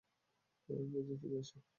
[0.91, 1.57] বেজে ফিরে এসো।